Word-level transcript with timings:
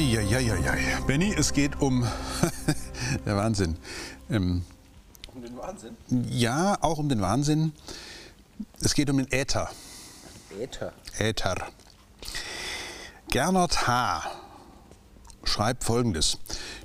Eieieiei. 0.00 0.98
Benny, 1.06 1.34
es 1.36 1.52
geht 1.52 1.78
um 1.82 2.06
der 3.26 3.36
Wahnsinn. 3.36 3.76
Ähm, 4.30 4.64
Um 5.34 5.42
den 5.42 5.58
Wahnsinn. 5.58 5.94
ja, 6.30 6.78
auch 6.80 6.96
um 6.96 7.10
den 7.10 7.20
Wahnsinn. 7.20 7.72
Es 8.80 8.94
geht 8.94 9.10
um 9.10 9.18
den 9.18 9.30
Äther. 9.30 9.70
Äther. 10.58 10.94
Äther. 11.18 11.54
Gernot 13.30 13.86
H. 13.86 14.22
schreibt 15.44 15.84
folgendes. 15.84 16.38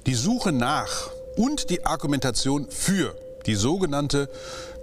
Die 0.08 0.16
Suche 0.16 0.52
nach 0.52 1.10
und 1.38 1.70
die 1.70 1.86
Argumentation 1.86 2.70
für 2.70 3.16
die 3.46 3.56
sogenannte 3.56 4.30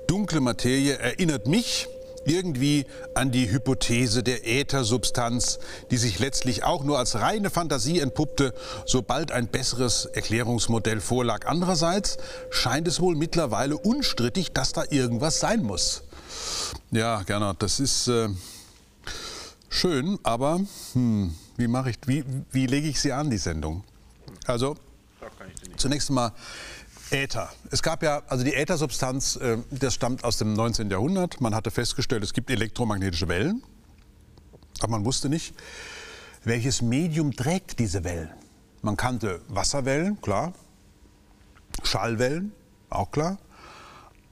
dunkle 0.06 0.41
Materie 0.41 0.96
erinnert 0.96 1.46
mich 1.46 1.86
irgendwie 2.24 2.86
an 3.14 3.30
die 3.30 3.50
Hypothese 3.50 4.22
der 4.22 4.46
Äthersubstanz, 4.46 5.58
die 5.90 5.96
sich 5.96 6.18
letztlich 6.18 6.64
auch 6.64 6.84
nur 6.84 6.98
als 6.98 7.16
reine 7.16 7.50
Fantasie 7.50 8.00
entpuppte, 8.00 8.54
sobald 8.86 9.32
ein 9.32 9.48
besseres 9.48 10.06
Erklärungsmodell 10.06 11.00
vorlag. 11.00 11.46
Andererseits 11.46 12.18
scheint 12.50 12.88
es 12.88 13.00
wohl 13.00 13.16
mittlerweile 13.16 13.77
unstrittig, 13.77 14.52
dass 14.52 14.72
da 14.72 14.84
irgendwas 14.90 15.40
sein 15.40 15.62
muss. 15.62 16.04
Ja, 16.90 17.22
Gernot, 17.22 17.62
das 17.62 17.80
ist 17.80 18.08
äh, 18.08 18.28
schön, 19.68 20.18
aber 20.22 20.60
hm, 20.92 21.34
wie 21.56 21.66
mache 21.68 21.91
ich, 21.91 21.96
wie, 22.06 22.24
wie 22.50 22.66
lege 22.66 22.88
ich 22.88 23.00
sie 23.00 23.12
an, 23.12 23.30
die 23.30 23.38
Sendung? 23.38 23.84
Also, 24.46 24.77
zunächst 25.77 26.10
mal 26.10 26.32
Äther. 27.12 27.52
Es 27.70 27.82
gab 27.82 28.02
ja, 28.02 28.22
also 28.28 28.42
die 28.42 28.55
Äthersubstanz, 28.55 29.36
äh, 29.36 29.58
das 29.70 29.94
stammt 29.94 30.24
aus 30.24 30.38
dem 30.38 30.55
19. 30.55 30.91
Jahrhundert. 30.91 31.41
Man 31.41 31.54
hatte 31.54 31.70
festgestellt, 31.70 32.24
es 32.24 32.32
gibt 32.32 32.50
elektromagnetische 32.50 33.28
Wellen, 33.28 33.62
aber 34.80 34.92
man 34.92 35.04
wusste 35.04 35.28
nicht, 35.28 35.54
welches 36.44 36.80
Medium 36.80 37.32
trägt 37.36 37.78
diese 37.78 38.02
Wellen. 38.04 38.30
Man 38.80 38.96
kannte 38.96 39.42
Wasserwellen, 39.48 40.20
klar, 40.22 40.54
Schallwellen, 41.82 42.52
auch 42.91 43.10
klar. 43.10 43.38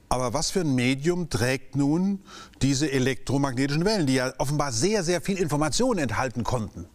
Aber 0.09 0.33
was 0.33 0.51
für 0.51 0.61
ein 0.61 0.75
Medium 0.75 1.29
trägt 1.29 1.75
nun 1.75 2.19
diese 2.61 2.91
elektromagnetischen 2.91 3.85
Wellen, 3.85 4.07
die 4.07 4.15
ja 4.15 4.33
offenbar 4.39 4.73
sehr, 4.73 5.03
sehr 5.03 5.21
viel 5.21 5.37
Information 5.37 5.97
enthalten 5.99 6.43
konnten? 6.43 6.87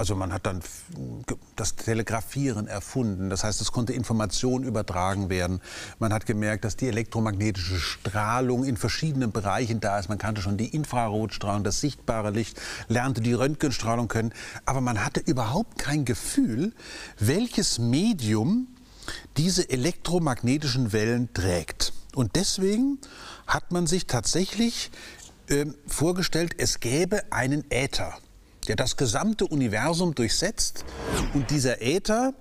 Also 0.00 0.16
man 0.16 0.32
hat 0.32 0.46
dann 0.46 0.62
das 1.56 1.76
Telegrafieren 1.76 2.66
erfunden. 2.66 3.28
Das 3.28 3.44
heißt, 3.44 3.60
es 3.60 3.70
konnte 3.70 3.92
Information 3.92 4.62
übertragen 4.62 5.28
werden. 5.28 5.60
Man 5.98 6.14
hat 6.14 6.24
gemerkt, 6.24 6.64
dass 6.64 6.74
die 6.74 6.88
elektromagnetische 6.88 7.78
Strahlung 7.78 8.64
in 8.64 8.78
verschiedenen 8.78 9.30
Bereichen 9.30 9.78
da 9.78 9.98
ist. 9.98 10.08
Man 10.08 10.16
kannte 10.16 10.40
schon 10.40 10.56
die 10.56 10.74
Infrarotstrahlung, 10.74 11.64
das 11.64 11.82
sichtbare 11.82 12.30
Licht, 12.30 12.58
lernte 12.88 13.20
die 13.20 13.34
Röntgenstrahlung 13.34 14.08
kennen. 14.08 14.32
Aber 14.64 14.80
man 14.80 15.04
hatte 15.04 15.20
überhaupt 15.20 15.78
kein 15.78 16.06
Gefühl, 16.06 16.72
welches 17.18 17.78
Medium 17.78 18.68
diese 19.36 19.68
elektromagnetischen 19.68 20.94
Wellen 20.94 21.34
trägt. 21.34 21.92
Und 22.14 22.36
deswegen 22.36 22.96
hat 23.46 23.70
man 23.70 23.86
sich 23.86 24.06
tatsächlich 24.06 24.90
äh, 25.48 25.66
vorgestellt, 25.86 26.54
es 26.56 26.80
gäbe 26.80 27.30
einen 27.30 27.70
Äther 27.70 28.16
der 28.70 28.76
das 28.76 28.96
gesamte 28.96 29.48
Universum 29.48 30.14
durchsetzt. 30.14 30.84
Und 31.34 31.50
dieser 31.50 31.82
Äther 31.82 32.34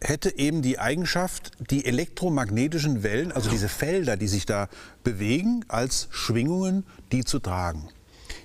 hätte 0.00 0.36
eben 0.36 0.62
die 0.62 0.80
Eigenschaft, 0.80 1.52
die 1.70 1.84
elektromagnetischen 1.84 3.04
Wellen, 3.04 3.30
also 3.30 3.48
diese 3.50 3.68
Felder, 3.68 4.16
die 4.16 4.26
sich 4.26 4.46
da 4.46 4.68
bewegen, 5.04 5.64
als 5.68 6.08
Schwingungen, 6.10 6.84
die 7.12 7.22
zu 7.22 7.38
tragen. 7.38 7.88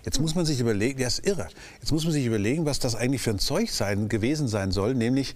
Jetzt 0.03 0.21
muss 0.21 0.35
man 0.35 0.45
sich 0.45 0.59
überlegen, 0.59 1.01
das 1.01 1.17
ist 1.17 1.25
irre, 1.25 1.47
jetzt 1.81 1.91
muss 1.91 2.03
man 2.03 2.13
sich 2.13 2.27
überlegen, 2.27 2.67
was 2.67 2.77
das 2.77 2.93
eigentlich 2.93 3.23
für 3.23 3.31
ein 3.31 3.39
Zeug 3.39 3.71
sein, 3.71 4.07
gewesen 4.07 4.47
sein 4.47 4.69
soll, 4.69 4.93
nämlich 4.93 5.35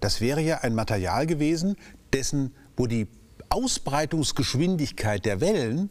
das 0.00 0.20
wäre 0.20 0.42
ja 0.42 0.58
ein 0.58 0.74
Material 0.74 1.26
gewesen, 1.26 1.76
dessen, 2.12 2.54
wo 2.76 2.86
die 2.86 3.08
Ausbreitungsgeschwindigkeit 3.48 5.24
der 5.24 5.40
Wellen 5.40 5.88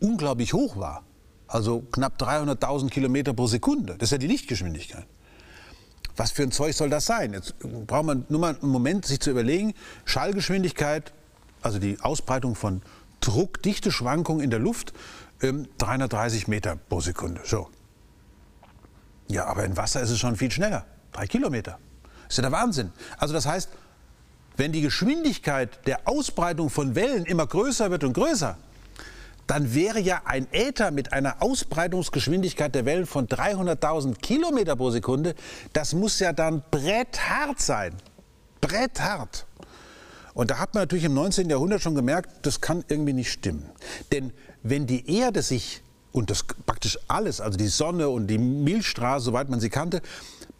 unglaublich 0.00 0.52
hoch 0.52 0.76
war. 0.76 1.02
Also 1.48 1.82
knapp 1.92 2.20
300.000 2.20 2.90
Kilometer 2.90 3.32
pro 3.32 3.46
Sekunde. 3.46 3.94
Das 3.98 4.08
ist 4.08 4.12
ja 4.12 4.18
die 4.18 4.26
Lichtgeschwindigkeit. 4.26 5.06
Was 6.16 6.30
für 6.30 6.42
ein 6.42 6.50
Zeug 6.50 6.74
soll 6.74 6.90
das 6.90 7.06
sein? 7.06 7.34
Jetzt 7.34 7.54
braucht 7.58 8.06
man 8.06 8.24
nur 8.28 8.40
mal 8.40 8.56
einen 8.60 8.70
Moment, 8.70 9.04
sich 9.04 9.20
zu 9.20 9.30
überlegen. 9.30 9.74
Schallgeschwindigkeit, 10.06 11.12
also 11.62 11.78
die 11.78 12.00
Ausbreitung 12.00 12.54
von 12.54 12.82
Druck, 13.20 13.62
Dichteschwankungen 13.62 14.42
in 14.42 14.50
der 14.50 14.58
Luft, 14.58 14.92
ähm, 15.42 15.68
330 15.78 16.48
Meter 16.48 16.76
pro 16.76 17.00
Sekunde. 17.00 17.42
So. 17.44 17.68
Ja, 19.28 19.46
aber 19.46 19.64
in 19.64 19.76
Wasser 19.76 20.00
ist 20.00 20.10
es 20.10 20.18
schon 20.18 20.36
viel 20.36 20.50
schneller. 20.50 20.86
Drei 21.12 21.26
Kilometer. 21.26 21.78
Ist 22.28 22.38
ja 22.38 22.42
der 22.42 22.52
Wahnsinn. 22.52 22.92
Also 23.18 23.34
das 23.34 23.46
heißt, 23.46 23.68
wenn 24.56 24.72
die 24.72 24.80
Geschwindigkeit 24.80 25.86
der 25.86 26.08
Ausbreitung 26.08 26.70
von 26.70 26.94
Wellen 26.94 27.24
immer 27.26 27.46
größer 27.46 27.90
wird 27.90 28.04
und 28.04 28.14
größer, 28.14 28.56
dann 29.46 29.74
wäre 29.74 30.00
ja 30.00 30.22
ein 30.24 30.48
Äther 30.52 30.90
mit 30.90 31.12
einer 31.12 31.42
Ausbreitungsgeschwindigkeit 31.42 32.74
der 32.74 32.84
Wellen 32.84 33.06
von 33.06 33.28
300.000 33.28 34.16
Kilometer 34.16 34.76
pro 34.76 34.90
Sekunde, 34.90 35.34
das 35.72 35.94
muss 35.94 36.18
ja 36.18 36.32
dann 36.32 36.62
bretthart 36.70 37.60
sein. 37.60 37.94
Bretthart. 38.60 39.46
Und 40.34 40.50
da 40.50 40.58
hat 40.58 40.74
man 40.74 40.82
natürlich 40.82 41.04
im 41.04 41.14
19. 41.14 41.48
Jahrhundert 41.48 41.80
schon 41.80 41.94
gemerkt, 41.94 42.30
das 42.42 42.60
kann 42.60 42.84
irgendwie 42.88 43.12
nicht 43.12 43.30
stimmen. 43.30 43.70
Denn 44.12 44.32
wenn 44.62 44.86
die 44.86 45.16
Erde 45.16 45.42
sich, 45.42 45.82
und 46.12 46.30
das 46.30 46.44
praktisch 46.66 46.98
alles, 47.08 47.40
also 47.40 47.56
die 47.56 47.68
Sonne 47.68 48.08
und 48.08 48.26
die 48.26 48.38
Milchstraße, 48.38 49.26
soweit 49.26 49.48
man 49.48 49.60
sie 49.60 49.70
kannte, 49.70 50.02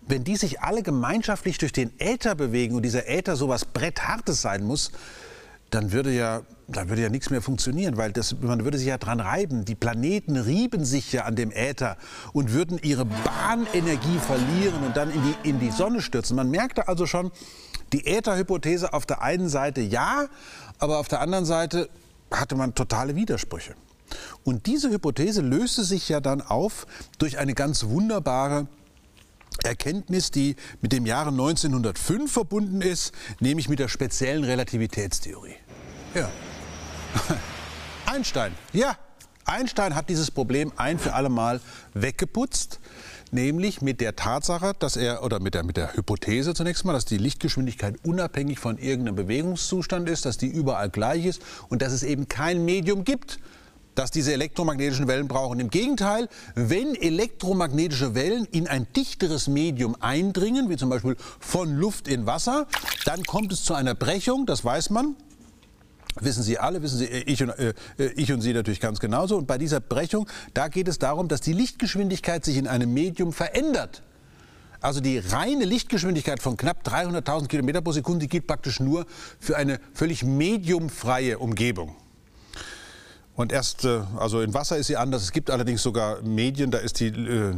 wenn 0.09 0.23
die 0.23 0.37
sich 0.37 0.61
alle 0.61 0.83
gemeinschaftlich 0.83 1.59
durch 1.59 1.73
den 1.73 1.93
Äther 1.99 2.35
bewegen 2.37 2.77
und 2.77 2.85
dieser 2.85 3.09
Äther 3.09 3.37
sowas 3.37 3.65
Bretthartes 3.65 4.41
sein 4.41 4.65
muss, 4.65 4.93
dann 5.77 5.93
würde 5.93 6.11
ja, 6.11 6.41
dann 6.69 6.89
würde 6.89 7.03
ja 7.03 7.11
nichts 7.11 7.29
mehr 7.29 7.43
funktionieren, 7.43 7.99
weil 7.99 8.11
das, 8.11 8.35
man 8.41 8.65
würde 8.65 8.79
sich 8.79 8.87
ja 8.87 8.97
dran 8.97 9.21
reiben. 9.21 9.67
Die 9.67 9.75
Planeten 9.75 10.37
rieben 10.37 10.87
sich 10.87 11.13
ja 11.13 11.25
an 11.25 11.37
dem 11.37 11.53
Äther 11.53 11.99
und 12.33 12.53
würden 12.53 12.81
ihre 12.83 13.05
Bahnenergie 13.05 14.19
verlieren 14.19 14.83
und 14.85 14.97
dann 14.97 15.11
in 15.11 15.23
die, 15.23 15.49
in 15.51 15.61
die 15.61 15.71
Sonne 15.71 16.01
stürzen. 16.01 16.35
Man 16.35 16.51
merkte 16.51 16.89
also 16.89 17.05
schon, 17.05 17.31
die 17.93 18.07
Ätherhypothese 18.07 18.95
auf 18.95 19.05
der 19.05 19.21
einen 19.21 19.51
Seite 19.51 19.83
ja, 19.83 20.29
aber 20.79 20.99
auf 20.99 21.09
der 21.09 21.21
anderen 21.21 21.45
Seite 21.45 21.91
hatte 22.31 22.57
man 22.57 22.75
totale 22.75 23.15
Widersprüche. 23.15 23.75
Und 24.45 24.65
diese 24.67 24.91
Hypothese 24.91 25.43
löste 25.43 25.85
sich 25.85 26.09
ja 26.09 26.21
dann 26.21 26.41
auf 26.41 26.87
durch 27.19 27.37
eine 27.37 27.53
ganz 27.53 27.85
wunderbare 27.85 28.67
Erkenntnis, 29.63 30.31
die 30.31 30.57
mit 30.81 30.93
dem 30.93 31.07
Jahre 31.07 31.31
1905 31.31 32.33
verbunden 32.33 32.81
ist, 32.81 33.13
nämlich 33.41 33.69
mit 33.69 33.79
der 33.79 33.89
speziellen 33.89 34.45
Relativitätstheorie. 34.45 35.57
Ja. 36.17 36.31
Einstein, 38.07 38.55
ja. 38.73 38.97
Einstein 39.45 39.95
hat 39.95 40.09
dieses 40.09 40.31
Problem 40.31 40.73
ein 40.77 40.99
für 40.99 41.13
alle 41.13 41.29
Mal 41.29 41.61
weggeputzt, 41.93 42.81
nämlich 43.33 43.83
mit 43.83 44.01
der 44.01 44.17
Tatsache, 44.17 44.73
dass 44.79 44.97
er, 44.97 45.23
oder 45.23 45.41
mit 45.41 45.53
der, 45.53 45.63
mit 45.63 45.77
der 45.77 45.95
Hypothese 45.95 46.55
zunächst 46.55 46.87
mal, 46.87 46.95
dass 46.95 47.05
die 47.05 47.19
Lichtgeschwindigkeit 47.19 47.97
unabhängig 48.03 48.59
von 48.59 48.79
irgendeinem 48.79 49.17
Bewegungszustand 49.17 50.09
ist, 50.09 50.25
dass 50.25 50.39
die 50.39 50.49
überall 50.49 50.89
gleich 50.89 51.27
ist 51.27 51.43
und 51.69 51.83
dass 51.83 51.93
es 51.93 52.03
eben 52.03 52.29
kein 52.29 52.65
Medium 52.65 53.05
gibt, 53.05 53.39
das 53.95 54.11
diese 54.11 54.33
elektromagnetischen 54.33 55.09
Wellen 55.09 55.29
brauchen. 55.29 55.61
Im 55.61 55.69
Gegenteil, 55.69 56.31
wenn 56.55 56.95
elektromagnetische 56.95 58.15
Wellen 58.15 58.47
in 58.47 58.69
ein 58.69 58.87
dichteres 58.97 59.49
Medium 59.49 59.97
eindringen, 60.01 60.71
wie 60.71 60.79
zum 60.79 60.89
Beispiel 60.89 61.17
von 61.41 61.77
Luft 61.77 62.09
in 62.09 62.25
Wasser, 62.25 62.67
dann 63.05 63.23
kommt 63.25 63.53
es 63.53 63.65
zu 63.65 63.75
einer 63.75 63.95
Brechung, 63.95 64.47
das 64.47 64.65
weiß 64.65 64.89
man. 64.89 65.15
Wissen 66.21 66.43
Sie 66.43 66.59
alle, 66.59 66.83
wissen 66.83 66.99
Sie, 66.99 67.07
ich 67.07 67.43
und, 67.43 67.51
äh, 67.51 67.75
ich 68.17 68.33
und 68.33 68.41
Sie 68.41 68.53
natürlich 68.53 68.81
ganz 68.81 69.01
genauso. 69.01 69.37
Und 69.37 69.47
bei 69.47 69.59
dieser 69.59 69.81
Brechung, 69.81 70.29
da 70.55 70.69
geht 70.69 70.89
es 70.89 70.99
darum, 70.99 71.29
dass 71.29 71.41
die 71.43 71.53
Lichtgeschwindigkeit 71.53 72.45
sich 72.45 72.57
in 72.57 72.67
einem 72.67 72.93
Medium 72.93 73.33
verändert. 73.33 74.03
Also 74.81 75.01
die 75.01 75.19
reine 75.19 75.65
Lichtgeschwindigkeit 75.65 76.41
von 76.41 76.57
knapp 76.57 76.87
300.000 76.87 77.49
Kilometer 77.49 77.81
pro 77.81 77.93
Sekunde 77.93 78.21
die 78.21 78.29
gilt 78.29 78.47
praktisch 78.47 78.81
nur 78.81 79.07
für 79.41 79.57
eine 79.57 79.81
völlig 79.93 80.23
mediumfreie 80.25 81.39
Umgebung. 81.39 81.97
Und 83.35 83.53
erst, 83.53 83.85
äh, 83.85 84.01
also 84.19 84.41
in 84.41 84.55
Wasser 84.55 84.79
ist 84.79 84.87
sie 84.87 84.97
anders. 84.97 85.23
Es 85.23 85.33
gibt 85.33 85.51
allerdings 85.51 85.83
sogar 85.83 86.23
Medien, 86.23 86.71
da 86.71 86.79
ist 86.79 87.01
die 87.01 87.09
äh, 87.09 87.55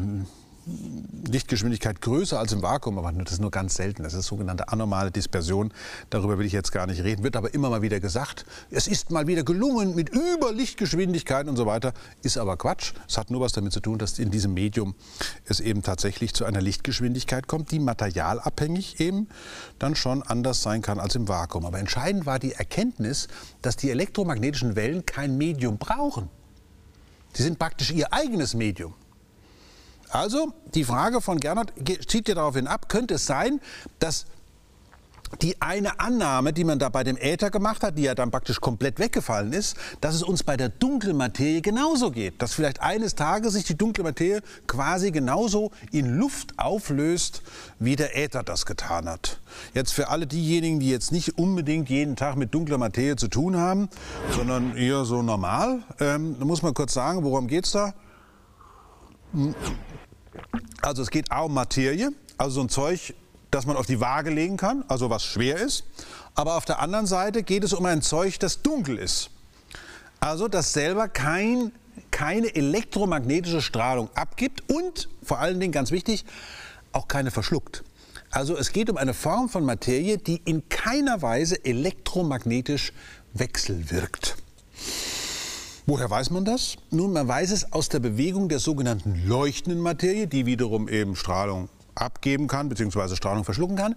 Lichtgeschwindigkeit 1.26 2.00
größer 2.00 2.38
als 2.38 2.52
im 2.52 2.62
Vakuum, 2.62 2.98
aber 2.98 3.12
das 3.12 3.34
ist 3.34 3.40
nur 3.40 3.50
ganz 3.50 3.74
selten. 3.74 4.02
Das 4.02 4.14
ist 4.14 4.26
sogenannte 4.26 4.68
anormale 4.68 5.10
Dispersion. 5.10 5.72
Darüber 6.10 6.38
will 6.38 6.46
ich 6.46 6.52
jetzt 6.52 6.72
gar 6.72 6.86
nicht 6.86 7.02
reden. 7.02 7.22
Wird 7.22 7.36
aber 7.36 7.52
immer 7.54 7.70
mal 7.70 7.82
wieder 7.82 8.00
gesagt, 8.00 8.46
es 8.70 8.86
ist 8.86 9.10
mal 9.10 9.26
wieder 9.26 9.42
gelungen 9.42 9.94
mit 9.94 10.10
Überlichtgeschwindigkeit 10.14 11.48
und 11.48 11.56
so 11.56 11.66
weiter. 11.66 11.92
Ist 12.22 12.38
aber 12.38 12.56
Quatsch. 12.56 12.92
Es 13.06 13.18
hat 13.18 13.30
nur 13.30 13.40
was 13.40 13.52
damit 13.52 13.72
zu 13.72 13.80
tun, 13.80 13.98
dass 13.98 14.18
in 14.18 14.30
diesem 14.30 14.54
Medium 14.54 14.94
es 15.44 15.60
eben 15.60 15.82
tatsächlich 15.82 16.34
zu 16.34 16.44
einer 16.44 16.60
Lichtgeschwindigkeit 16.60 17.46
kommt, 17.46 17.70
die 17.70 17.78
materialabhängig 17.78 19.00
eben 19.00 19.28
dann 19.78 19.94
schon 19.94 20.22
anders 20.22 20.62
sein 20.62 20.82
kann 20.82 20.98
als 20.98 21.14
im 21.14 21.28
Vakuum. 21.28 21.66
Aber 21.66 21.78
entscheidend 21.78 22.26
war 22.26 22.38
die 22.38 22.52
Erkenntnis, 22.52 23.28
dass 23.62 23.76
die 23.76 23.90
elektromagnetischen 23.90 24.76
Wellen 24.76 25.04
kein 25.06 25.36
Medium 25.36 25.78
brauchen. 25.78 26.28
Sie 27.32 27.42
sind 27.42 27.58
praktisch 27.58 27.90
ihr 27.90 28.12
eigenes 28.12 28.54
Medium. 28.54 28.94
Also 30.10 30.52
die 30.74 30.84
Frage 30.84 31.20
von 31.20 31.38
Gernot 31.38 31.72
zieht 32.06 32.28
ja 32.28 32.34
daraufhin 32.34 32.66
ab, 32.66 32.88
könnte 32.88 33.14
es 33.14 33.26
sein, 33.26 33.60
dass 33.98 34.26
die 35.42 35.60
eine 35.60 36.00
Annahme, 36.00 36.52
die 36.52 36.64
man 36.64 36.78
da 36.78 36.88
bei 36.88 37.04
dem 37.04 37.16
Äther 37.16 37.50
gemacht 37.50 37.82
hat, 37.82 37.98
die 37.98 38.02
ja 38.02 38.14
dann 38.14 38.30
praktisch 38.30 38.60
komplett 38.60 38.98
weggefallen 38.98 39.52
ist, 39.52 39.76
dass 40.00 40.14
es 40.14 40.22
uns 40.22 40.42
bei 40.42 40.56
der 40.56 40.68
dunklen 40.68 41.16
Materie 41.16 41.60
genauso 41.60 42.10
geht. 42.10 42.40
Dass 42.40 42.54
vielleicht 42.54 42.80
eines 42.80 43.14
Tages 43.14 43.52
sich 43.52 43.64
die 43.64 43.76
dunkle 43.76 44.04
Materie 44.04 44.40
quasi 44.66 45.10
genauso 45.10 45.70
in 45.92 46.16
Luft 46.16 46.58
auflöst, 46.58 47.42
wie 47.78 47.96
der 47.96 48.16
Äther 48.16 48.42
das 48.42 48.66
getan 48.66 49.08
hat. 49.08 49.40
Jetzt 49.74 49.92
für 49.92 50.08
alle 50.08 50.26
diejenigen, 50.26 50.80
die 50.80 50.90
jetzt 50.90 51.12
nicht 51.12 51.38
unbedingt 51.38 51.88
jeden 51.88 52.16
Tag 52.16 52.36
mit 52.36 52.54
dunkler 52.54 52.78
Materie 52.78 53.16
zu 53.16 53.28
tun 53.28 53.56
haben, 53.56 53.88
sondern 54.34 54.76
eher 54.76 55.04
so 55.04 55.22
normal, 55.22 55.82
ähm, 56.00 56.36
da 56.38 56.44
muss 56.44 56.62
man 56.62 56.74
kurz 56.74 56.94
sagen, 56.94 57.22
worum 57.22 57.48
geht 57.48 57.66
es 57.66 57.72
da? 57.72 57.92
Hm. 59.32 59.54
Also 60.88 61.02
es 61.02 61.10
geht 61.10 61.30
auch 61.30 61.44
um 61.44 61.52
Materie, 61.52 62.12
also 62.38 62.54
so 62.54 62.60
ein 62.62 62.70
Zeug, 62.70 63.14
das 63.50 63.66
man 63.66 63.76
auf 63.76 63.84
die 63.84 64.00
Waage 64.00 64.30
legen 64.30 64.56
kann, 64.56 64.86
also 64.88 65.10
was 65.10 65.22
schwer 65.22 65.58
ist. 65.58 65.84
Aber 66.34 66.56
auf 66.56 66.64
der 66.64 66.78
anderen 66.78 67.04
Seite 67.04 67.42
geht 67.42 67.62
es 67.62 67.74
um 67.74 67.84
ein 67.84 68.00
Zeug, 68.00 68.38
das 68.38 68.62
dunkel 68.62 68.96
ist. 68.96 69.28
Also 70.18 70.48
das 70.48 70.72
selber 70.72 71.08
kein, 71.08 71.72
keine 72.10 72.54
elektromagnetische 72.54 73.60
Strahlung 73.60 74.08
abgibt 74.14 74.62
und 74.70 75.10
vor 75.22 75.40
allen 75.40 75.60
Dingen 75.60 75.72
ganz 75.72 75.90
wichtig, 75.90 76.24
auch 76.92 77.06
keine 77.06 77.30
verschluckt. 77.30 77.84
Also 78.30 78.56
es 78.56 78.72
geht 78.72 78.88
um 78.88 78.96
eine 78.96 79.12
Form 79.12 79.50
von 79.50 79.66
Materie, 79.66 80.16
die 80.16 80.40
in 80.46 80.70
keiner 80.70 81.20
Weise 81.20 81.62
elektromagnetisch 81.66 82.94
wechselwirkt. 83.34 84.38
Woher 85.90 86.10
weiß 86.10 86.28
man 86.28 86.44
das? 86.44 86.76
Nun, 86.90 87.14
man 87.14 87.26
weiß 87.26 87.50
es 87.50 87.72
aus 87.72 87.88
der 87.88 87.98
Bewegung 87.98 88.50
der 88.50 88.58
sogenannten 88.58 89.26
leuchtenden 89.26 89.80
Materie, 89.80 90.26
die 90.26 90.44
wiederum 90.44 90.86
eben 90.86 91.16
Strahlung 91.16 91.70
abgeben 91.94 92.46
kann, 92.46 92.68
beziehungsweise 92.68 93.16
Strahlung 93.16 93.42
verschlucken 93.42 93.76
kann. 93.76 93.96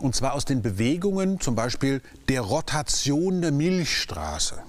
Und 0.00 0.14
zwar 0.14 0.34
aus 0.34 0.44
den 0.44 0.62
Bewegungen 0.62 1.40
zum 1.40 1.56
Beispiel 1.56 2.02
der 2.28 2.42
Rotation 2.42 3.42
der 3.42 3.50
Milchstraße. 3.50 4.62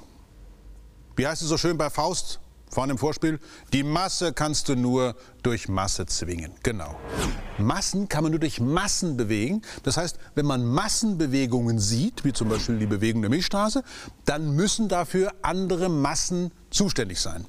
Wie 1.15 1.27
heißt 1.27 1.44
es 1.44 1.50
so 1.50 1.57
schön 1.57 1.77
bei 1.77 1.91
Faust 1.91 2.39
vorne 2.75 2.92
im 2.92 2.98
Vorspiel? 2.98 3.39
Die 3.74 3.83
Masse 3.83 4.33
kannst 4.33 4.69
du 4.69 4.75
nur 4.75 5.16
durch 5.42 5.69
Masse 5.69 6.06
zwingen. 6.06 6.51
Genau. 6.62 6.95
Massen 7.57 8.10
kann 8.10 8.24
man 8.24 8.31
nur 8.31 8.39
durch 8.39 8.60
Massen 8.60 9.18
bewegen. 9.18 9.62
Das 9.83 9.98
heißt, 9.98 10.19
wenn 10.36 10.45
man 10.45 10.66
Massenbewegungen 10.66 11.80
sieht, 11.80 12.25
wie 12.25 12.33
zum 12.33 12.50
Beispiel 12.50 12.77
die 12.77 12.86
Bewegung 12.86 13.22
der 13.22 13.31
Milchstraße, 13.31 13.83
dann 14.25 14.56
müssen 14.56 14.89
dafür 14.89 15.31
andere 15.42 15.89
Massen 15.89 16.51
zuständig 16.69 17.22
sein. 17.22 17.45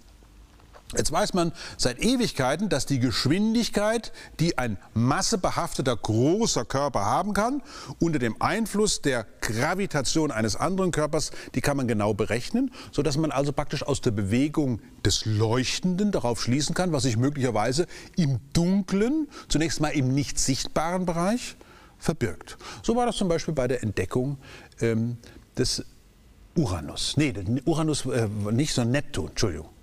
Jetzt 0.94 1.10
weiß 1.10 1.34
man 1.34 1.50
seit 1.76 1.98
Ewigkeiten, 1.98 2.68
dass 2.68 2.86
die 2.86 3.00
Geschwindigkeit, 3.00 4.12
die 4.38 4.56
ein 4.56 4.78
massebehafteter 4.94 5.96
großer 5.96 6.64
Körper 6.64 7.04
haben 7.04 7.32
kann, 7.32 7.60
unter 7.98 8.20
dem 8.20 8.40
Einfluss 8.40 9.02
der 9.02 9.26
Gravitation 9.40 10.30
eines 10.30 10.54
anderen 10.54 10.92
Körpers, 10.92 11.32
die 11.56 11.60
kann 11.60 11.76
man 11.76 11.88
genau 11.88 12.14
berechnen, 12.14 12.70
sodass 12.92 13.16
man 13.16 13.32
also 13.32 13.52
praktisch 13.52 13.82
aus 13.82 14.00
der 14.00 14.12
Bewegung 14.12 14.80
des 15.04 15.24
Leuchtenden 15.24 16.12
darauf 16.12 16.40
schließen 16.40 16.74
kann, 16.76 16.92
was 16.92 17.02
sich 17.02 17.16
möglicherweise 17.16 17.88
im 18.16 18.38
dunklen, 18.52 19.28
zunächst 19.48 19.80
mal 19.80 19.88
im 19.88 20.14
nicht 20.14 20.38
sichtbaren 20.38 21.04
Bereich 21.04 21.56
verbirgt. 21.98 22.58
So 22.84 22.94
war 22.94 23.06
das 23.06 23.16
zum 23.16 23.28
Beispiel 23.28 23.54
bei 23.54 23.66
der 23.66 23.82
Entdeckung 23.82 24.38
ähm, 24.80 25.16
des 25.58 25.84
Uranus. 26.54 27.16
Nee, 27.16 27.34
Uranus 27.64 28.06
äh, 28.06 28.28
nicht, 28.52 28.72
sondern 28.72 28.92
Neptun, 28.92 29.30
Entschuldigung. 29.30 29.75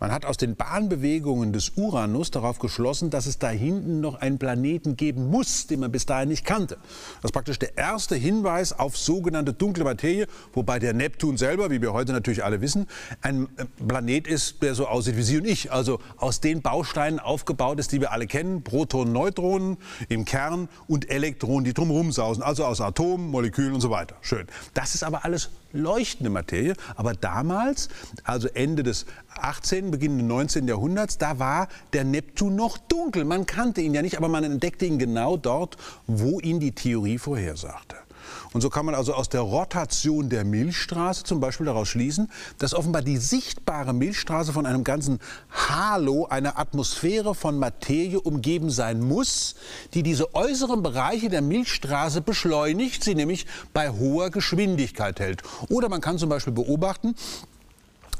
Man 0.00 0.12
hat 0.12 0.24
aus 0.26 0.36
den 0.36 0.56
Bahnbewegungen 0.56 1.52
des 1.52 1.72
Uranus 1.76 2.30
darauf 2.30 2.58
geschlossen, 2.58 3.10
dass 3.10 3.26
es 3.26 3.38
da 3.38 3.48
hinten 3.48 4.00
noch 4.00 4.16
einen 4.16 4.38
Planeten 4.38 4.96
geben 4.96 5.30
muss, 5.30 5.66
den 5.66 5.80
man 5.80 5.92
bis 5.92 6.06
dahin 6.06 6.28
nicht 6.28 6.44
kannte. 6.44 6.76
Das 7.22 7.30
ist 7.30 7.32
praktisch 7.32 7.58
der 7.58 7.76
erste 7.76 8.16
Hinweis 8.16 8.78
auf 8.78 8.96
sogenannte 8.96 9.52
dunkle 9.52 9.84
Materie, 9.84 10.26
wobei 10.52 10.78
der 10.78 10.94
Neptun 10.94 11.36
selber, 11.36 11.70
wie 11.70 11.80
wir 11.80 11.92
heute 11.92 12.12
natürlich 12.12 12.44
alle 12.44 12.60
wissen, 12.60 12.86
ein 13.22 13.48
äh, 13.56 13.64
Planet 13.86 14.26
ist, 14.26 14.62
der 14.62 14.74
so 14.74 14.86
aussieht 14.86 15.16
wie 15.16 15.22
Sie 15.22 15.38
und 15.38 15.46
ich. 15.46 15.72
Also 15.72 16.00
aus 16.16 16.40
den 16.40 16.62
Bausteinen 16.62 17.18
aufgebaut 17.18 17.78
ist, 17.78 17.92
die 17.92 18.00
wir 18.00 18.12
alle 18.12 18.26
kennen. 18.26 18.62
Protonen, 18.62 19.12
Neutronen 19.12 19.76
im 20.08 20.24
Kern 20.24 20.68
und 20.88 21.10
Elektronen, 21.10 21.64
die 21.64 21.74
drumherum 21.74 22.12
sausen. 22.12 22.42
Also 22.42 22.64
aus 22.64 22.80
Atomen, 22.80 23.30
Molekülen 23.30 23.74
und 23.74 23.80
so 23.80 23.90
weiter. 23.90 24.16
Schön. 24.20 24.46
Das 24.74 24.94
ist 24.94 25.02
aber 25.02 25.24
alles 25.24 25.50
leuchtende 25.72 26.30
Materie. 26.30 26.74
Aber 26.96 27.14
damals, 27.14 27.88
also 28.22 28.48
Ende 28.48 28.82
des 28.82 29.06
18., 29.36 29.83
Beginn 29.90 30.18
des 30.18 30.26
19. 30.26 30.68
Jahrhunderts, 30.68 31.18
da 31.18 31.38
war 31.38 31.68
der 31.92 32.04
Neptun 32.04 32.56
noch 32.56 32.78
dunkel. 32.78 33.24
Man 33.24 33.46
kannte 33.46 33.80
ihn 33.80 33.94
ja 33.94 34.02
nicht, 34.02 34.16
aber 34.16 34.28
man 34.28 34.44
entdeckte 34.44 34.86
ihn 34.86 34.98
genau 34.98 35.36
dort, 35.36 35.76
wo 36.06 36.40
ihn 36.40 36.60
die 36.60 36.72
Theorie 36.72 37.18
vorhersagte. 37.18 37.96
Und 38.52 38.60
so 38.60 38.70
kann 38.70 38.86
man 38.86 38.94
also 38.94 39.14
aus 39.14 39.28
der 39.28 39.40
Rotation 39.40 40.28
der 40.28 40.44
Milchstraße 40.44 41.24
zum 41.24 41.40
Beispiel 41.40 41.66
daraus 41.66 41.88
schließen, 41.88 42.30
dass 42.58 42.72
offenbar 42.72 43.02
die 43.02 43.16
sichtbare 43.16 43.92
Milchstraße 43.92 44.52
von 44.52 44.64
einem 44.64 44.84
ganzen 44.84 45.18
Halo, 45.50 46.26
einer 46.26 46.58
Atmosphäre 46.58 47.34
von 47.34 47.58
Materie 47.58 48.20
umgeben 48.20 48.70
sein 48.70 49.00
muss, 49.00 49.56
die 49.92 50.04
diese 50.04 50.34
äußeren 50.34 50.82
Bereiche 50.82 51.28
der 51.28 51.42
Milchstraße 51.42 52.20
beschleunigt, 52.20 53.02
sie 53.02 53.16
nämlich 53.16 53.46
bei 53.72 53.90
hoher 53.90 54.30
Geschwindigkeit 54.30 55.18
hält. 55.18 55.42
Oder 55.68 55.88
man 55.88 56.00
kann 56.00 56.18
zum 56.18 56.28
Beispiel 56.28 56.52
beobachten, 56.52 57.16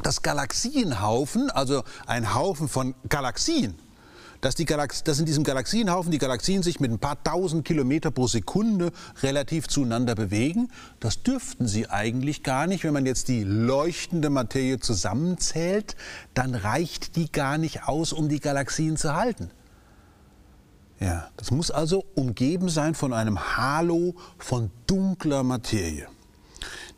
dass 0.02 0.22
Galaxienhaufen, 0.22 1.50
also 1.50 1.82
ein 2.06 2.34
Haufen 2.34 2.68
von 2.68 2.94
Galaxien, 3.08 3.74
dass, 4.44 4.54
die 4.54 4.66
Galax 4.66 5.02
dass 5.04 5.18
in 5.18 5.24
diesem 5.24 5.42
Galaxienhaufen 5.42 6.12
die 6.12 6.18
Galaxien 6.18 6.62
sich 6.62 6.78
mit 6.78 6.90
ein 6.90 6.98
paar 6.98 7.22
tausend 7.22 7.64
Kilometer 7.64 8.10
pro 8.10 8.26
Sekunde 8.26 8.92
relativ 9.22 9.68
zueinander 9.68 10.14
bewegen. 10.14 10.68
Das 11.00 11.22
dürften 11.22 11.66
sie 11.66 11.88
eigentlich 11.88 12.42
gar 12.42 12.66
nicht. 12.66 12.84
Wenn 12.84 12.92
man 12.92 13.06
jetzt 13.06 13.28
die 13.28 13.42
leuchtende 13.42 14.28
Materie 14.28 14.78
zusammenzählt, 14.78 15.96
dann 16.34 16.54
reicht 16.54 17.16
die 17.16 17.32
gar 17.32 17.56
nicht 17.56 17.88
aus, 17.88 18.12
um 18.12 18.28
die 18.28 18.40
Galaxien 18.40 18.98
zu 18.98 19.14
halten. 19.14 19.50
Ja, 21.00 21.28
das 21.36 21.50
muss 21.50 21.70
also 21.70 22.04
umgeben 22.14 22.68
sein 22.68 22.94
von 22.94 23.12
einem 23.12 23.56
Halo 23.56 24.14
von 24.38 24.70
dunkler 24.86 25.42
Materie. 25.42 26.06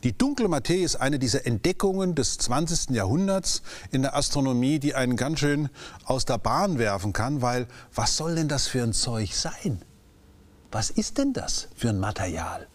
Die 0.07 0.17
dunkle 0.17 0.47
Materie 0.47 0.85
ist 0.85 0.95
eine 0.95 1.19
dieser 1.19 1.49
Entdeckungen 1.49 2.15
des 2.15 2.39
20. 2.39 2.91
Jahrhunderts 2.91 3.63
in 3.91 4.03
der 4.03 4.15
Astronomie, 4.15 4.79
die 4.79 4.95
einen 4.95 5.17
ganz 5.17 5.41
schön 5.41 5.69
aus 6.05 6.25
der 6.25 6.39
Bahn 6.39 6.79
werfen 6.79 7.13
kann, 7.13 7.43
weil 7.43 7.67
was 7.93 8.17
soll 8.17 8.37
denn 8.37 8.47
das 8.47 8.69
für 8.69 8.85
ein 8.85 8.93
Zeug 8.93 9.35
sein? 9.35 9.83
Was 10.71 10.91
ist 10.91 11.19
denn 11.19 11.33
das 11.33 11.67
für 11.75 11.89
ein 11.89 11.99
Material? 11.99 12.69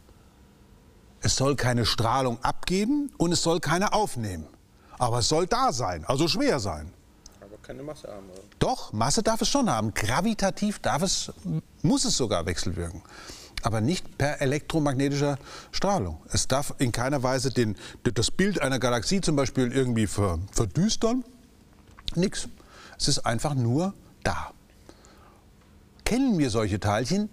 Es 1.22 1.38
soll 1.38 1.56
keine 1.56 1.86
Strahlung 1.86 2.38
abgeben 2.44 3.14
und 3.18 3.32
es 3.32 3.42
soll 3.42 3.62
keine 3.62 3.94
aufnehmen. 3.94 4.48
Aber 5.00 5.20
es 5.20 5.30
soll 5.30 5.48
da 5.48 5.72
sein, 5.72 6.04
also 6.04 6.28
schwer 6.28 6.60
sein. 6.60 6.92
Aber 7.40 7.56
keine 7.62 7.82
Masse 7.82 8.10
haben, 8.10 8.30
oder? 8.30 8.42
Doch, 8.60 8.92
Masse 8.92 9.24
darf 9.24 9.40
es 9.40 9.48
schon 9.48 9.70
haben. 9.70 9.94
Gravitativ 9.94 10.80
darf 10.80 11.02
es, 11.02 11.32
muss 11.82 12.04
es 12.04 12.18
sogar 12.18 12.46
wechselwirken 12.46 13.02
aber 13.64 13.82
nicht 13.82 14.18
per 14.18 14.42
elektromagnetischer 14.42 15.38
Strahlung. 15.72 16.22
Es 16.32 16.48
darf 16.48 16.74
in 16.78 16.92
keiner 16.92 17.24
Weise 17.24 17.52
den, 17.52 17.76
das 18.04 18.32
Bild 18.32 18.62
einer 18.62 18.80
Galaxie 18.80 19.22
zum 19.22 19.36
Beispiel 19.36 19.72
irgendwie 19.72 20.08
verdüstern. 20.08 21.24
Nix. 22.16 22.48
Es 22.98 23.08
ist 23.08 23.20
einfach 23.20 23.56
nur 23.56 23.94
da. 24.24 24.52
Kennen 26.06 26.38
wir 26.38 26.50
solche 26.50 26.80
Teilchen? 26.80 27.30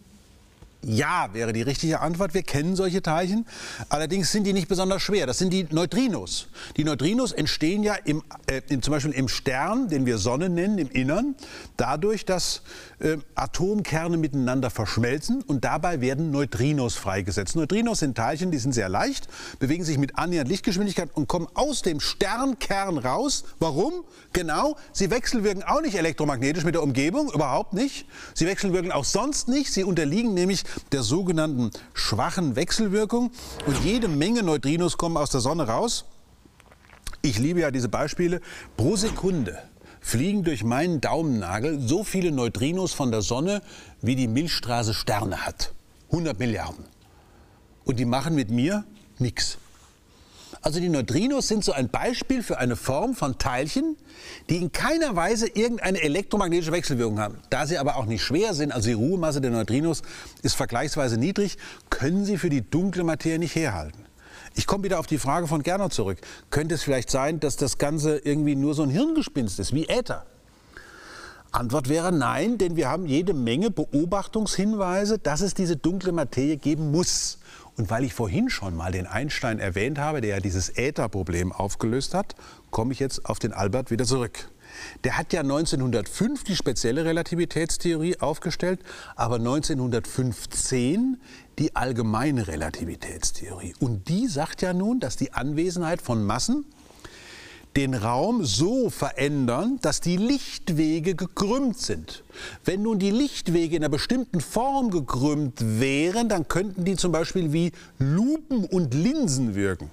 Ja, 0.85 1.30
wäre 1.32 1.52
die 1.52 1.62
richtige 1.62 2.00
Antwort. 2.00 2.35
Wir 2.35 2.44
kennen 2.44 2.76
solche 2.76 3.02
Teilchen. 3.02 3.47
Allerdings 3.88 4.30
sind 4.30 4.44
die 4.44 4.52
nicht 4.52 4.68
besonders 4.68 5.02
schwer. 5.02 5.26
Das 5.26 5.37
sind 5.38 5.52
die 5.52 5.66
Neutrinos. 5.70 6.47
Die 6.76 6.85
Neutrinos 6.85 7.32
entstehen 7.32 7.82
ja 7.82 7.94
im, 7.94 8.23
äh, 8.47 8.62
zum 8.78 8.92
Beispiel 8.92 9.11
im 9.11 9.26
Stern, 9.26 9.88
den 9.88 10.06
wir 10.06 10.18
Sonne 10.18 10.49
nennen, 10.49 10.78
im 10.78 10.88
Innern, 10.88 11.35
dadurch, 11.76 12.25
dass 12.25 12.62
äh, 13.00 13.16
Atomkerne 13.35 14.18
miteinander 14.18 14.70
verschmelzen 14.70 15.42
und 15.42 15.64
dabei 15.64 16.00
werden 16.00 16.30
Neutrinos 16.30 16.94
freigesetzt. 16.94 17.56
Neutrinos 17.56 17.99
sind 17.99 18.16
Teilchen, 18.16 18.52
die 18.52 18.58
sind 18.58 18.73
sehr 18.73 18.88
leicht, 18.88 19.26
bewegen 19.58 19.82
sich 19.82 19.99
mit 19.99 20.16
annähernd 20.16 20.49
Lichtgeschwindigkeit 20.49 21.11
und 21.14 21.26
kommen 21.26 21.49
aus 21.54 21.82
dem 21.82 21.99
Sternkern 21.99 22.99
raus. 22.99 23.44
Warum? 23.58 24.04
Genau, 24.32 24.76
sie 24.92 25.11
wechselwirken 25.11 25.64
auch 25.64 25.80
nicht 25.80 25.97
elektromagnetisch 25.97 26.62
mit 26.62 26.76
der 26.76 26.85
Umgebung, 26.85 27.32
überhaupt 27.32 27.73
nicht. 27.73 28.06
Sie 28.35 28.47
wechselwirken 28.47 28.92
auch 28.92 29.04
sonst 29.04 29.49
nicht. 29.49 29.73
Sie 29.73 29.82
unterliegen 29.82 30.35
nämlich 30.35 30.62
der 30.93 31.03
sogenannten 31.03 31.71
schwachen 31.95 32.57
Wechselwirkung. 32.57 33.31
Und 33.67 33.85
jede 33.85 34.09
Menge 34.09 34.43
Neutrinos 34.43 34.97
kommen 34.97 35.17
aus 35.17 35.31
der 35.31 35.41
Sonne 35.41 35.67
raus. 35.69 36.05
Ich 37.23 37.39
liebe 37.39 37.61
ja 37.61 37.71
diese 37.71 37.89
Beispiele. 37.89 38.41
Pro 38.77 38.97
Sekunde 38.97 39.59
fliegen 40.01 40.45
durch 40.45 40.65
meinen 40.65 41.01
Daumennagel 41.01 41.81
so 41.81 42.05
viele 42.05 42.33
Neutrinos 42.33 42.93
von 42.93 43.11
der 43.11 43.23
Sonne, 43.23 43.63
wie 44.01 44.17
die 44.17 44.29
Milchstraße 44.29 44.95
Sterne 44.95 45.45
hat. 45.45 45.75
100 46.11 46.39
Milliarden. 46.39 46.85
Und 47.85 47.99
die 47.99 48.05
machen 48.05 48.35
mit 48.35 48.51
mir 48.51 48.85
nichts. 49.19 49.59
Also 50.61 50.81
die 50.81 50.88
Neutrinos 50.88 51.49
sind 51.49 51.65
so 51.65 51.73
ein 51.73 51.88
Beispiel 51.88 52.43
für 52.43 52.59
eine 52.59 52.77
Form 52.77 53.15
von 53.15 53.38
Teilchen, 53.38 53.97
die 54.50 54.57
in 54.57 54.73
keiner 54.73 55.15
Weise 55.15 55.47
irgendeine 55.47 56.03
elektromagnetische 56.03 56.73
Wechselwirkung 56.73 57.21
haben. 57.21 57.38
Da 57.50 57.67
sie 57.67 57.79
aber 57.79 57.97
auch 57.97 58.07
nicht 58.07 58.23
schwer 58.23 58.55
sind, 58.55 58.73
also 58.73 58.88
die 58.88 58.95
Ruhemasse 58.95 59.41
der 59.41 59.53
Neutrinos 59.53 60.03
ist 60.43 60.57
vergleichsweise 60.57 61.17
niedrig, 61.17 61.59
können 61.91 62.25
sie 62.25 62.38
für 62.38 62.50
die 62.50 62.69
dunkle 62.69 63.05
Materie 63.05 63.38
nicht 63.38 63.55
herhalten. 63.55 64.05
Ich 64.55 64.67
komme 64.67 64.85
wieder 64.85 64.99
auf 64.99 65.07
die 65.07 65.19
Frage 65.19 65.47
von 65.47 65.62
Gerner 65.62 65.91
zurück. 65.91 66.19
Könnte 66.50 66.75
es 66.75 66.83
vielleicht 66.83 67.11
sein, 67.11 67.38
dass 67.38 67.57
das 67.57 67.79
Ganze 67.79 68.19
irgendwie 68.19 68.57
nur 68.57 68.75
so 68.75 68.83
ein 68.83 68.91
Hirngespinst 68.91 69.61
ist, 69.61 69.73
wie 69.73 69.88
Äther? 69.88 70.27
Antwort 71.53 71.88
wäre 71.88 72.12
nein, 72.12 72.59
denn 72.59 72.77
wir 72.77 72.88
haben 72.88 73.07
jede 73.07 73.33
Menge 73.33 73.71
Beobachtungshinweise, 73.71 75.19
dass 75.19 75.41
es 75.41 75.55
diese 75.55 75.77
dunkle 75.77 76.12
Materie 76.12 76.57
geben 76.57 76.91
muss. 76.91 77.38
Und 77.78 77.90
weil 77.90 78.02
ich 78.02 78.12
vorhin 78.12 78.50
schon 78.50 78.75
mal 78.75 78.90
den 78.90 79.06
Einstein 79.06 79.61
erwähnt 79.61 79.99
habe, 79.99 80.20
der 80.20 80.30
ja 80.30 80.40
dieses 80.40 80.76
Ätherproblem 80.76 81.52
aufgelöst 81.52 82.12
hat, 82.12 82.35
komme 82.70 82.92
ich 82.92 82.99
jetzt 82.99 83.25
auf 83.26 83.38
den 83.38 83.52
Albert 83.52 83.92
wieder 83.92 84.04
zurück. 84.04 84.50
Der 85.04 85.16
hat 85.16 85.32
ja 85.32 85.40
1905 85.40 86.42
die 86.42 86.56
spezielle 86.56 87.04
Relativitätstheorie 87.04 88.18
aufgestellt, 88.18 88.80
aber 89.14 89.37
1915 89.37 91.18
die 91.58 91.76
allgemeine 91.76 92.49
Relativitätstheorie. 92.49 93.75
Und 93.78 94.08
die 94.08 94.26
sagt 94.26 94.61
ja 94.61 94.73
nun, 94.73 94.99
dass 94.99 95.16
die 95.16 95.32
Anwesenheit 95.32 96.02
von 96.02 96.25
Massen 96.25 96.66
den 97.77 97.95
Raum 97.95 98.45
so 98.45 98.91
verändern, 98.91 99.79
dass 99.83 100.01
die 100.01 100.17
Lichtwege 100.17 101.15
gekrümmt 101.15 101.79
sind. 101.79 102.25
Wenn 102.65 102.83
nun 102.83 102.99
die 102.99 103.11
Lichtwege 103.11 103.77
in 103.77 103.83
einer 103.83 103.91
bestimmten 103.91 104.41
Form 104.41 104.91
gekrümmt 104.91 105.81
wären, 105.81 106.29
dann 106.29 106.49
könnten 106.49 106.85
die 106.85 106.97
zum 106.97 107.13
Beispiel 107.13 107.53
wie 107.53 107.73
Lupen 107.99 108.65
und 108.65 108.95
Linsen 108.95 109.55
wirken. 109.55 109.91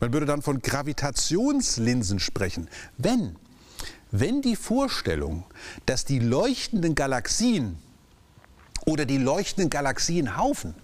Man 0.00 0.12
würde 0.12 0.26
dann 0.26 0.42
von 0.42 0.60
Gravitationslinsen 0.60 2.20
sprechen. 2.20 2.68
Wenn, 2.98 3.36
wenn 4.10 4.42
die 4.42 4.56
Vorstellung, 4.56 5.44
dass 5.86 6.04
die 6.04 6.18
leuchtenden 6.18 6.94
Galaxien 6.94 7.78
oder 8.86 9.04
die 9.04 9.18
leuchtenden 9.18 9.70
Galaxienhaufen 9.70 10.74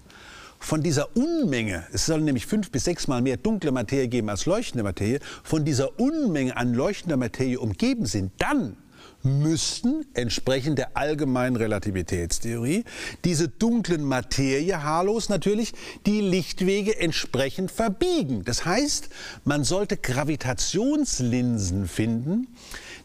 von 0.65 0.83
dieser 0.83 1.17
Unmenge, 1.17 1.85
es 1.93 2.07
soll 2.07 2.21
nämlich 2.23 2.47
fünf 2.47 2.71
bis 2.71 2.85
sechs 2.85 3.07
Mal 3.07 3.21
mehr 3.21 3.37
dunkle 3.37 3.71
Materie 3.71 4.09
geben 4.09 4.31
als 4.31 4.47
leuchtende 4.47 4.83
Materie, 4.83 5.21
von 5.43 5.65
dieser 5.65 6.01
Unmenge 6.01 6.57
an 6.57 6.75
leuchtender 6.75 7.17
Materie 7.17 7.61
umgeben 7.61 8.07
sind, 8.07 8.33
dann 8.39 8.77
müssten 9.23 10.05
entsprechend 10.13 10.79
der 10.79 10.97
allgemeinen 10.97 11.57
Relativitätstheorie 11.57 12.85
diese 13.25 13.49
dunklen 13.49 14.05
Materiehalos 14.05 15.29
natürlich 15.31 15.73
die 16.07 16.21
Lichtwege 16.21 16.99
entsprechend 16.99 17.71
verbiegen. 17.71 18.45
Das 18.45 18.65
heißt, 18.65 19.09
man 19.45 19.65
sollte 19.65 19.97
Gravitationslinsen 19.97 21.89
finden, 21.89 22.49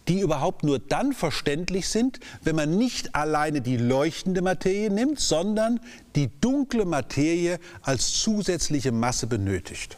die 0.09 0.19
überhaupt 0.19 0.63
nur 0.63 0.79
dann 0.79 1.13
verständlich 1.13 1.87
sind, 1.87 2.19
wenn 2.41 2.55
man 2.55 2.77
nicht 2.77 3.15
alleine 3.15 3.61
die 3.61 3.77
leuchtende 3.77 4.41
Materie 4.41 4.89
nimmt, 4.89 5.19
sondern 5.19 5.79
die 6.15 6.29
dunkle 6.41 6.85
Materie 6.85 7.59
als 7.83 8.13
zusätzliche 8.13 8.91
Masse 8.91 9.27
benötigt. 9.27 9.97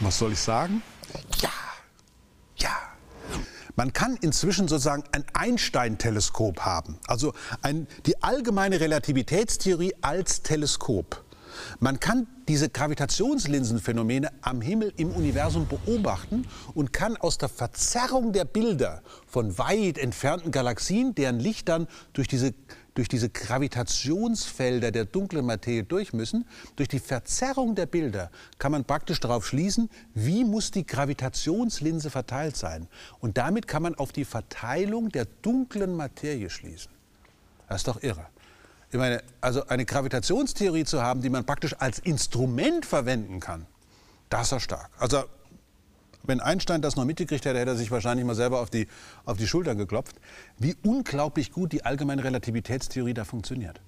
Was 0.00 0.18
soll 0.18 0.32
ich 0.32 0.40
sagen? 0.40 0.82
Ja, 1.40 1.50
ja. 2.56 2.76
Man 3.76 3.92
kann 3.92 4.16
inzwischen 4.20 4.66
sozusagen 4.66 5.04
ein 5.12 5.24
Einstein-Teleskop 5.32 6.60
haben, 6.60 6.98
also 7.06 7.32
ein, 7.62 7.86
die 8.04 8.20
allgemeine 8.22 8.80
Relativitätstheorie 8.80 9.94
als 10.02 10.42
Teleskop. 10.42 11.24
Man 11.80 12.00
kann 12.00 12.26
diese 12.48 12.68
Gravitationslinsenphänomene 12.68 14.30
am 14.42 14.60
Himmel 14.60 14.92
im 14.96 15.10
Universum 15.10 15.66
beobachten 15.68 16.46
und 16.74 16.92
kann 16.92 17.16
aus 17.16 17.38
der 17.38 17.48
Verzerrung 17.48 18.32
der 18.32 18.44
Bilder 18.44 19.02
von 19.26 19.56
weit 19.58 19.98
entfernten 19.98 20.50
Galaxien, 20.50 21.14
deren 21.14 21.38
Licht 21.38 21.68
dann 21.68 21.86
durch 22.12 22.28
diese, 22.28 22.54
durch 22.94 23.08
diese 23.08 23.28
Gravitationsfelder 23.30 24.90
der 24.90 25.04
dunklen 25.04 25.46
Materie 25.46 25.84
durch 25.84 26.12
müssen, 26.12 26.46
durch 26.76 26.88
die 26.88 26.98
Verzerrung 26.98 27.74
der 27.74 27.86
Bilder 27.86 28.30
kann 28.58 28.72
man 28.72 28.84
praktisch 28.84 29.20
darauf 29.20 29.46
schließen, 29.46 29.88
wie 30.14 30.44
muss 30.44 30.70
die 30.70 30.86
Gravitationslinse 30.86 32.10
verteilt 32.10 32.56
sein. 32.56 32.88
Und 33.20 33.38
damit 33.38 33.68
kann 33.68 33.82
man 33.82 33.94
auf 33.94 34.12
die 34.12 34.24
Verteilung 34.24 35.10
der 35.10 35.26
dunklen 35.42 35.96
Materie 35.96 36.50
schließen. 36.50 36.90
Das 37.68 37.78
ist 37.78 37.88
doch 37.88 38.02
irre. 38.02 38.26
Ich 38.92 38.98
meine, 38.98 39.22
also 39.40 39.66
eine 39.68 39.86
Gravitationstheorie 39.86 40.84
zu 40.84 41.02
haben, 41.02 41.22
die 41.22 41.30
man 41.30 41.46
praktisch 41.46 41.74
als 41.78 41.98
Instrument 41.98 42.84
verwenden 42.84 43.40
kann, 43.40 43.66
das 44.28 44.48
ist 44.48 44.50
ja 44.52 44.60
stark. 44.60 44.90
Also 44.98 45.24
wenn 46.24 46.40
Einstein 46.40 46.82
das 46.82 46.94
noch 46.94 47.06
mitgekriegt 47.06 47.46
hätte, 47.46 47.58
hätte 47.58 47.70
er 47.70 47.76
sich 47.76 47.90
wahrscheinlich 47.90 48.26
mal 48.26 48.34
selber 48.34 48.60
auf 48.60 48.68
die, 48.68 48.86
auf 49.24 49.38
die 49.38 49.46
Schultern 49.46 49.78
geklopft, 49.78 50.16
wie 50.58 50.76
unglaublich 50.84 51.52
gut 51.52 51.72
die 51.72 51.86
allgemeine 51.86 52.22
Relativitätstheorie 52.22 53.14
da 53.14 53.24
funktioniert. 53.24 53.80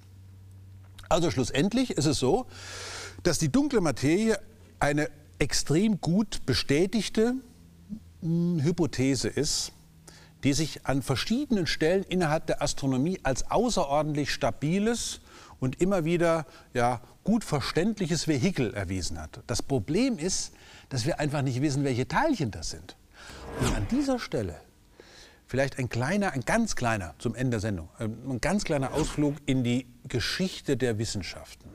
Also 1.07 1.29
schlussendlich 1.29 1.91
ist 1.91 2.07
es 2.07 2.17
so, 2.17 2.47
dass 3.21 3.37
die 3.37 3.51
dunkle 3.51 3.81
Materie 3.81 4.39
eine 4.79 5.11
extrem 5.37 6.01
gut 6.01 6.47
bestätigte 6.47 7.35
hm, 8.21 8.59
Hypothese 8.63 9.27
ist, 9.27 9.71
die 10.45 10.53
sich 10.53 10.85
an 10.85 11.01
verschiedenen 11.01 11.65
Stellen 11.65 12.03
innerhalb 12.03 12.45
der 12.45 12.61
Astronomie 12.61 13.19
als 13.23 13.49
außerordentlich 13.49 14.31
stabiles 14.31 15.19
und 15.59 15.81
immer 15.81 16.05
wieder 16.05 16.45
ja, 16.75 17.01
gut 17.23 17.43
verständliches 17.43 18.27
Vehikel 18.27 18.71
erwiesen 18.75 19.19
hat. 19.19 19.41
Das 19.47 19.63
Problem 19.63 20.19
ist, 20.19 20.53
dass 20.89 21.07
wir 21.07 21.19
einfach 21.19 21.41
nicht 21.41 21.63
wissen, 21.63 21.83
welche 21.83 22.07
Teilchen 22.07 22.51
das 22.51 22.69
sind. 22.69 22.95
Und 23.59 23.75
an 23.75 23.87
dieser 23.89 24.19
Stelle 24.19 24.61
vielleicht 25.47 25.79
ein 25.79 25.89
kleiner, 25.89 26.33
ein 26.33 26.41
ganz 26.41 26.75
kleiner, 26.75 27.15
zum 27.17 27.33
Ende 27.33 27.51
der 27.51 27.59
Sendung, 27.61 27.89
ähm, 27.99 28.15
ein 28.29 28.39
ganz 28.39 28.65
kleiner 28.65 28.93
Ausflug 28.93 29.35
in 29.47 29.63
die 29.63 29.87
Geschichte 30.07 30.77
der 30.77 30.99
Wissenschaften, 30.99 31.71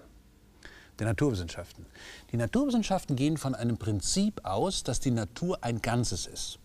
der 1.01 1.09
Naturwissenschaften. 1.09 1.87
Die 2.31 2.37
Naturwissenschaften 2.37 3.17
gehen 3.17 3.37
von 3.37 3.57
einem 3.57 3.79
Prinzip 3.79 4.45
aus, 4.45 4.85
dass 4.85 5.01
die 5.01 5.11
Natur 5.11 5.59
ein 5.65 5.83
Ganzes 5.83 6.29
ist. 6.29 6.60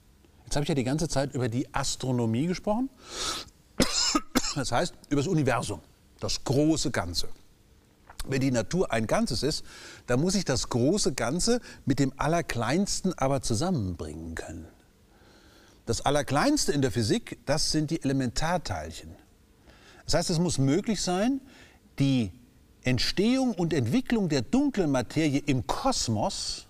Jetzt 0.55 0.59
habe 0.59 0.63
ich 0.63 0.69
ja 0.69 0.75
die 0.75 0.83
ganze 0.85 1.09
Zeit 1.09 1.33
über 1.33 1.50
die 1.50 1.74
Astronomie 1.74 2.47
gesprochen. 2.47 2.89
Das 4.55 4.71
heißt, 4.71 4.93
über 5.09 5.19
das 5.21 5.27
Universum, 5.27 5.81
das 6.21 6.45
große 6.45 6.91
Ganze. 6.91 7.27
Wenn 8.25 8.39
die 8.39 8.51
Natur 8.51 8.89
ein 8.89 9.05
Ganzes 9.05 9.43
ist, 9.43 9.65
dann 10.07 10.21
muss 10.21 10.33
ich 10.33 10.45
das 10.45 10.69
große 10.69 11.13
Ganze 11.13 11.59
mit 11.83 12.00
dem 12.00 12.13
Allerkleinsten 12.15 13.13
aber 13.17 13.41
zusammenbringen 13.41 14.35
können. 14.35 14.65
Das 15.88 16.00
Allerkleinste 16.00 16.71
in 16.71 16.81
der 16.81 16.91
Physik, 16.91 17.38
das 17.45 17.74
sind 17.74 17.91
die 17.91 18.01
Elementarteilchen. 18.01 19.13
Das 20.05 20.13
heißt, 20.13 20.29
es 20.29 20.39
muss 20.39 20.57
möglich 20.57 21.01
sein, 21.01 21.41
die 22.00 22.31
Entstehung 22.81 23.55
und 23.55 23.74
Entwicklung 23.74 24.29
der 24.29 24.41
dunklen 24.41 24.89
Materie 24.89 25.41
im 25.47 25.67
Kosmos 25.67 26.67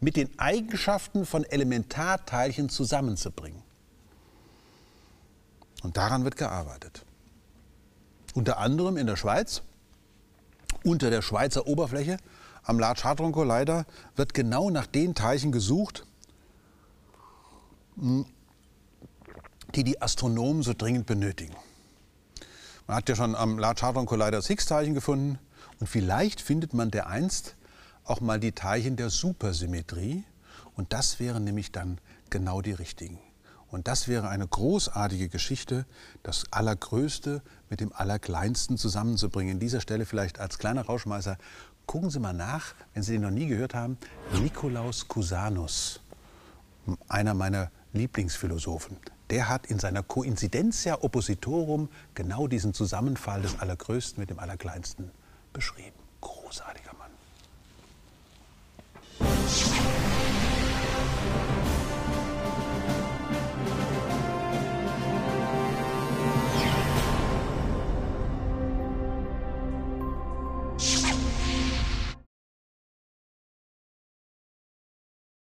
mit 0.00 0.16
den 0.16 0.38
Eigenschaften 0.38 1.26
von 1.26 1.44
Elementarteilchen 1.44 2.68
zusammenzubringen. 2.68 3.62
Und 5.82 5.96
daran 5.96 6.24
wird 6.24 6.36
gearbeitet. 6.36 7.04
Unter 8.34 8.58
anderem 8.58 8.96
in 8.96 9.06
der 9.06 9.16
Schweiz, 9.16 9.62
unter 10.84 11.10
der 11.10 11.22
Schweizer 11.22 11.66
Oberfläche, 11.66 12.16
am 12.62 12.78
Large 12.78 13.04
Hadron 13.04 13.32
Collider, 13.32 13.86
wird 14.16 14.34
genau 14.34 14.70
nach 14.70 14.86
den 14.86 15.14
Teilchen 15.14 15.52
gesucht, 15.52 16.06
hm, 17.96 18.26
die 19.74 19.84
die 19.84 20.00
Astronomen 20.02 20.62
so 20.62 20.74
dringend 20.74 21.06
benötigen. 21.06 21.54
Man 22.86 22.96
hat 22.96 23.08
ja 23.08 23.16
schon 23.16 23.34
am 23.34 23.58
Large 23.58 23.82
Hadron 23.82 24.06
Collider 24.06 24.32
das 24.32 24.48
Higgs-Teilchen 24.48 24.94
gefunden 24.94 25.38
und 25.78 25.86
vielleicht 25.86 26.40
findet 26.40 26.74
man 26.74 26.90
dereinst 26.90 27.54
auch 28.10 28.20
mal 28.20 28.40
die 28.40 28.52
Teilchen 28.52 28.96
der 28.96 29.08
Supersymmetrie. 29.08 30.24
Und 30.76 30.92
das 30.92 31.20
wären 31.20 31.44
nämlich 31.44 31.72
dann 31.72 31.98
genau 32.28 32.60
die 32.60 32.72
richtigen. 32.72 33.18
Und 33.68 33.86
das 33.86 34.08
wäre 34.08 34.28
eine 34.28 34.46
großartige 34.46 35.28
Geschichte, 35.28 35.86
das 36.24 36.44
Allergrößte 36.50 37.40
mit 37.68 37.80
dem 37.80 37.92
Allerkleinsten 37.92 38.76
zusammenzubringen. 38.76 39.54
An 39.54 39.60
dieser 39.60 39.80
Stelle 39.80 40.06
vielleicht 40.06 40.40
als 40.40 40.58
kleiner 40.58 40.82
Rauschmeißer, 40.82 41.38
gucken 41.86 42.10
Sie 42.10 42.18
mal 42.18 42.32
nach, 42.32 42.74
wenn 42.94 43.04
Sie 43.04 43.12
den 43.12 43.22
noch 43.22 43.30
nie 43.30 43.46
gehört 43.46 43.74
haben, 43.74 43.96
Nikolaus 44.42 45.06
Cusanus, 45.06 46.00
einer 47.08 47.34
meiner 47.34 47.70
Lieblingsphilosophen. 47.92 48.96
Der 49.30 49.48
hat 49.48 49.66
in 49.66 49.78
seiner 49.78 50.02
Coincidentia 50.02 50.98
Oppositorum 51.02 51.88
genau 52.14 52.48
diesen 52.48 52.74
Zusammenfall 52.74 53.42
des 53.42 53.60
Allergrößten 53.60 54.20
mit 54.20 54.30
dem 54.30 54.40
Allerkleinsten 54.40 55.12
beschrieben. 55.52 55.96
Großartiger 56.20 56.78
Mann. 56.78 56.79